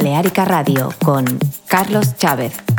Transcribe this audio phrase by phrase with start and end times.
[0.00, 1.26] Baleárica Radio con
[1.68, 2.69] Carlos Chávez.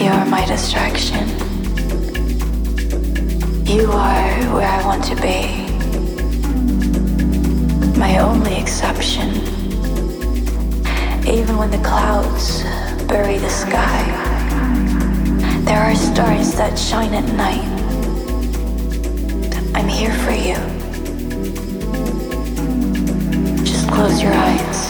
[0.00, 1.28] You are my distraction.
[3.66, 5.68] You are where I want to be.
[7.98, 9.28] My only exception.
[11.28, 12.62] Even when the clouds
[13.08, 14.02] bury the sky,
[15.66, 17.68] there are stars that shine at night.
[19.74, 20.56] I'm here for you.
[23.64, 24.89] Just close your eyes.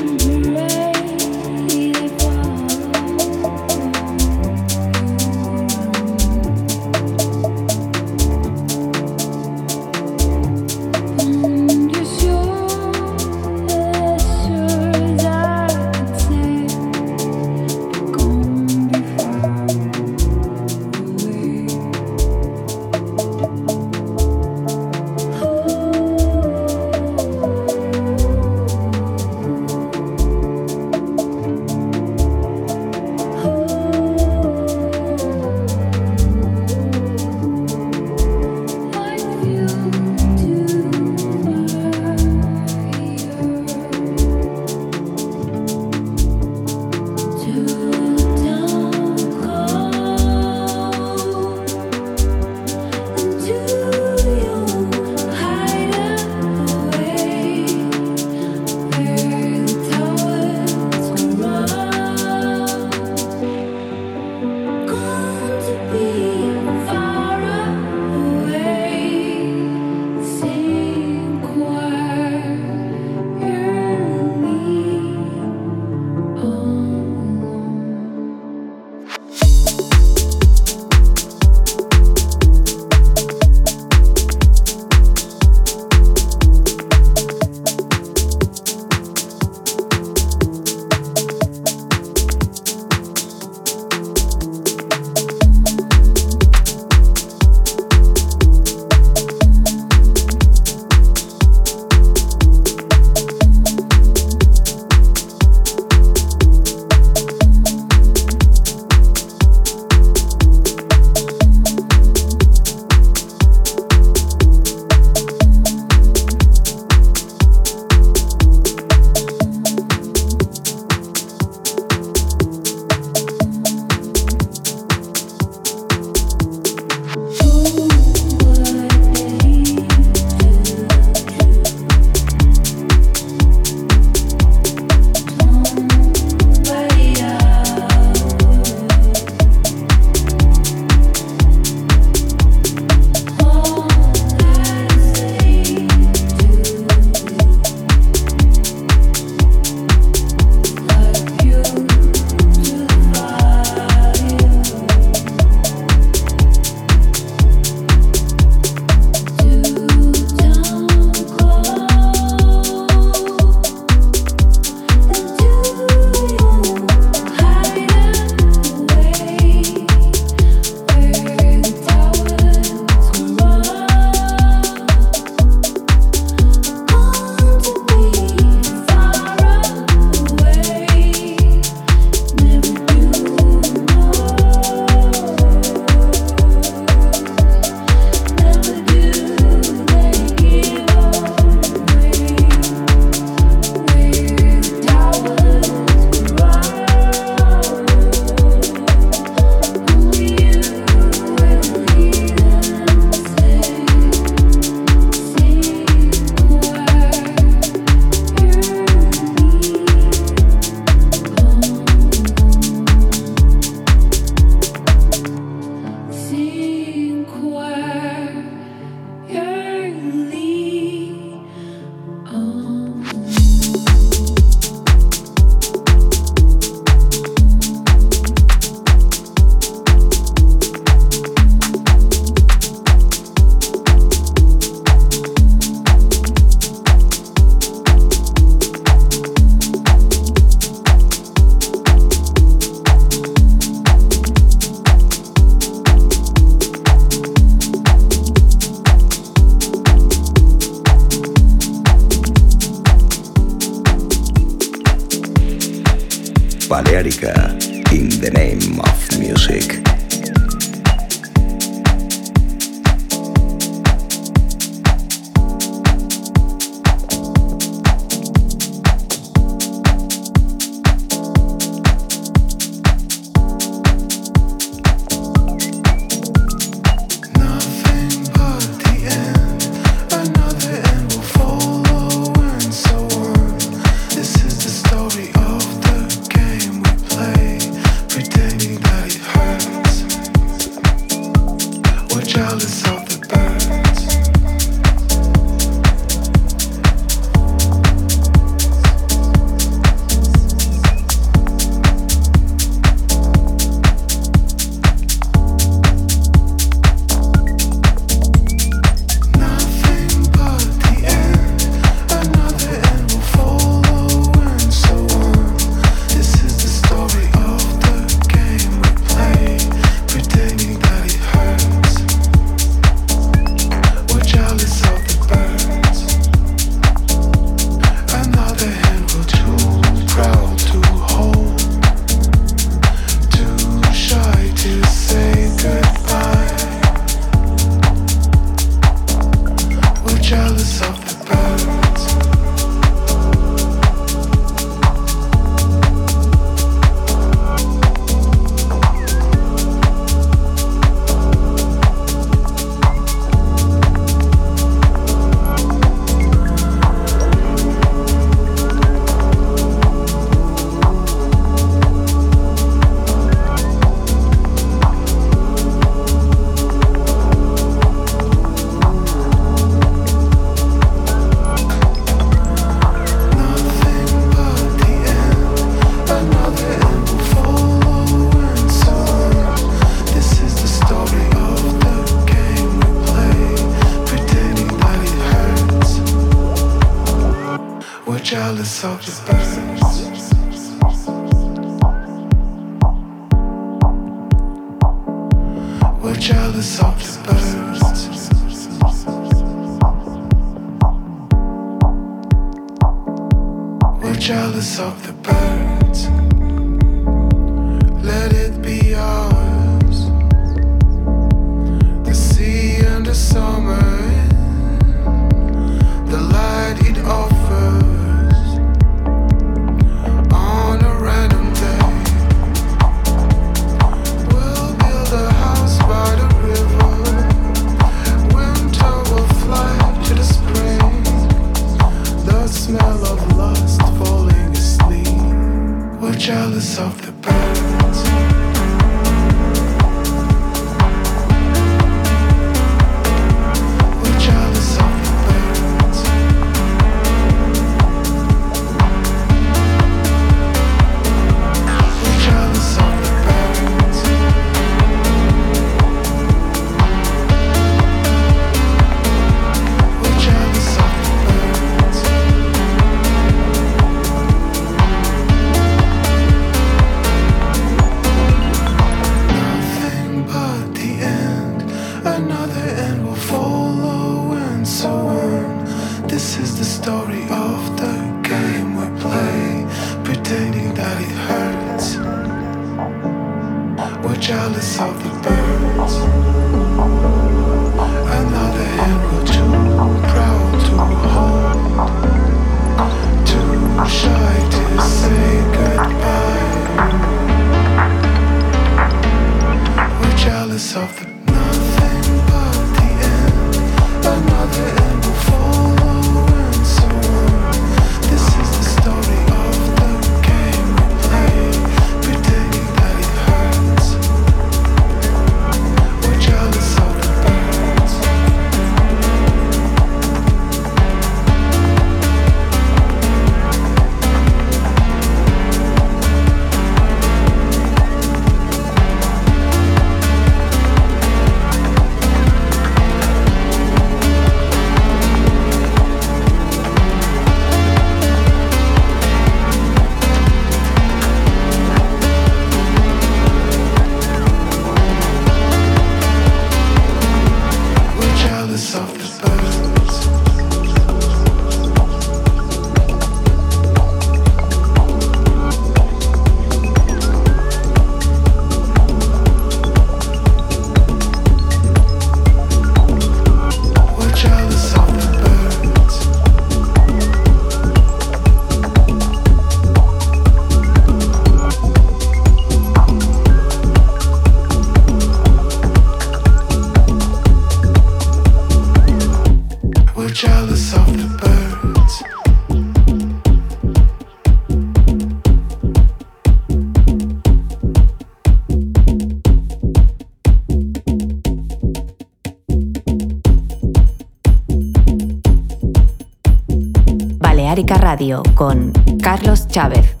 [598.35, 600.00] Con Carlos Chávez.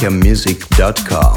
[0.00, 1.29] balearicamusic.com.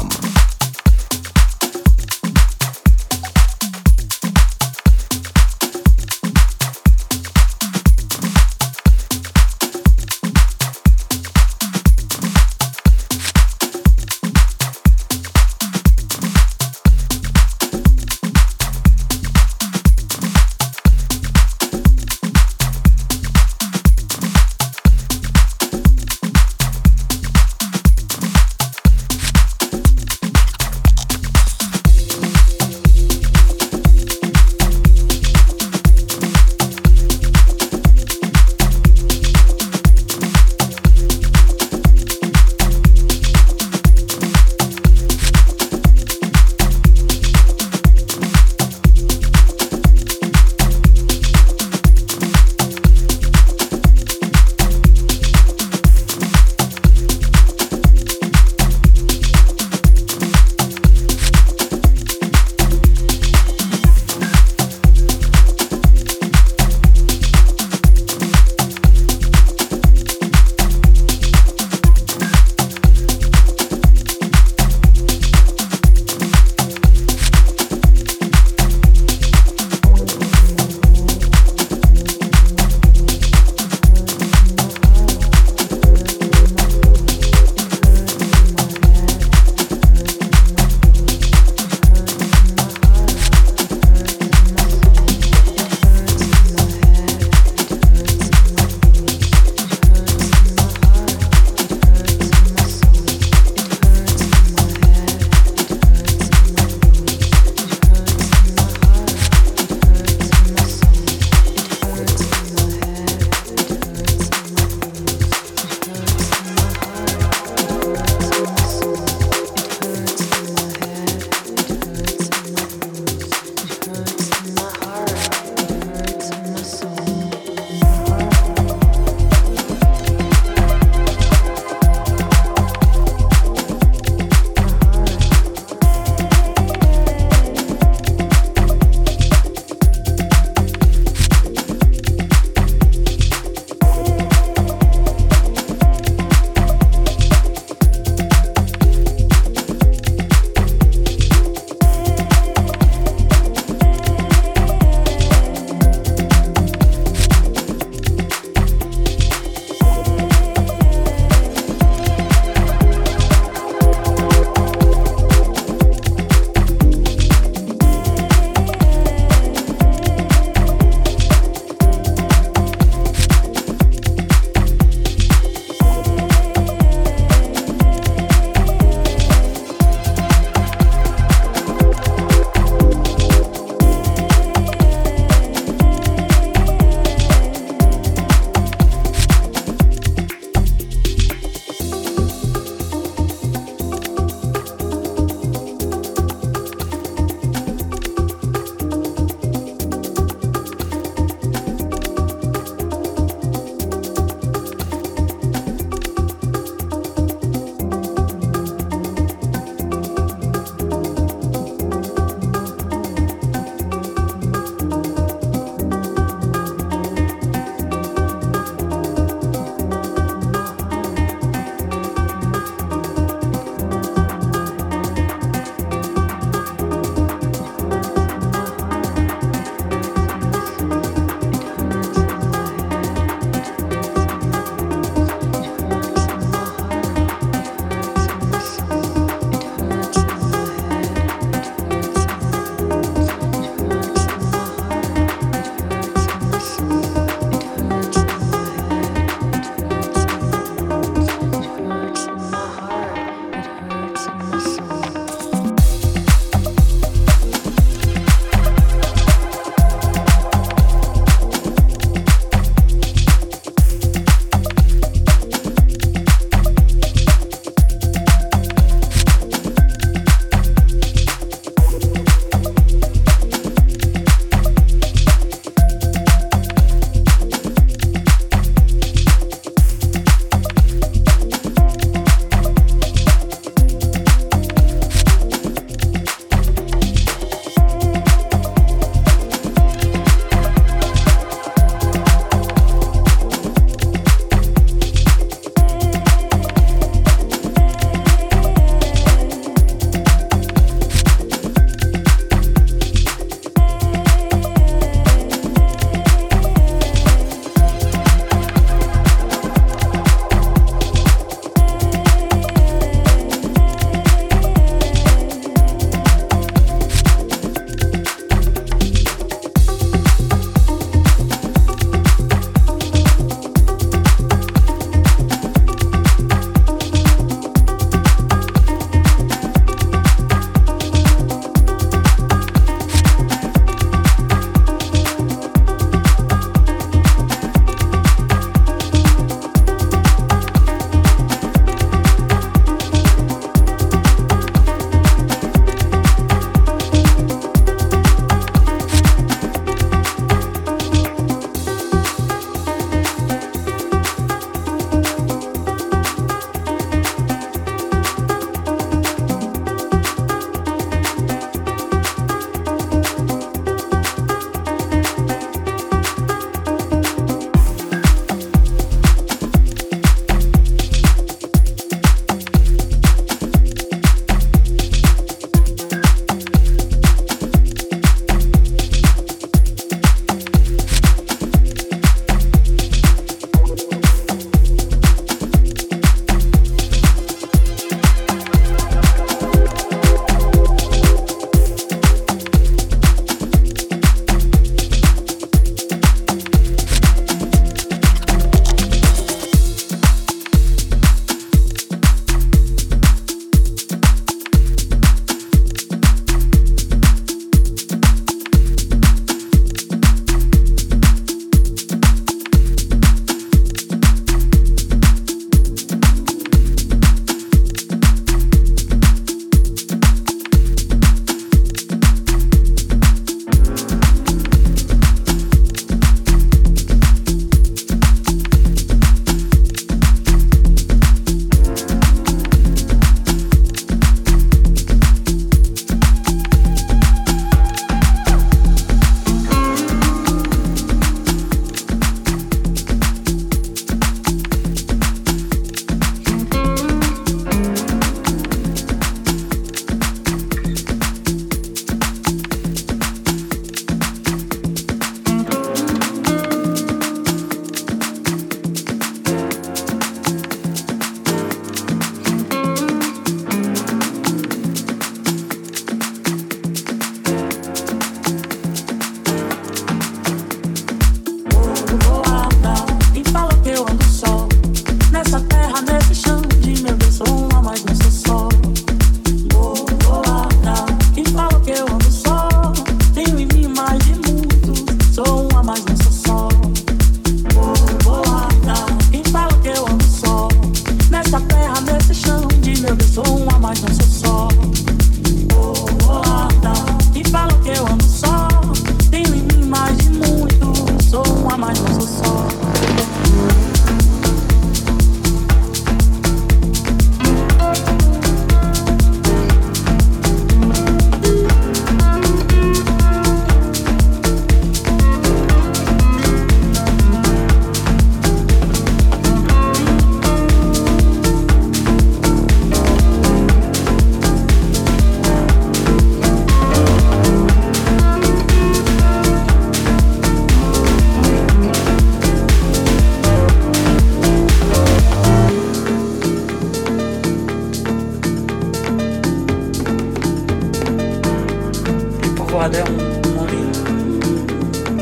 [542.74, 543.76] Povoada é um nome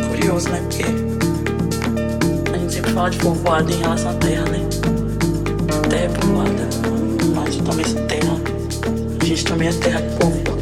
[0.09, 0.59] Curioso, né?
[0.63, 0.85] Porque
[2.51, 4.67] a gente sempre fala de povoado em relação à terra, né?
[5.91, 6.69] Terra é povoada,
[7.35, 8.41] mas também essa terra,
[9.21, 10.62] a gente também é terra que povoa.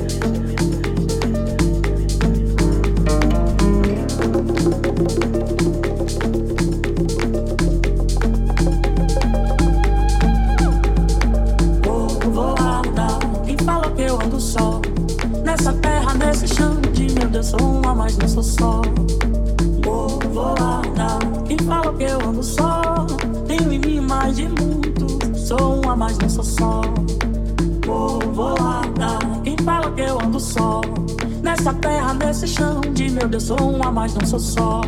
[33.40, 33.58] Povo.
[33.58, 34.80] sou uma, mas não sou só.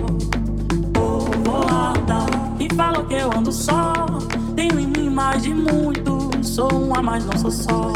[0.92, 2.26] Povoada,
[2.60, 3.92] e fala que eu ando só.
[4.54, 6.30] Tenho em mim mais de muito.
[6.42, 7.92] Sou uma, mas não sou só.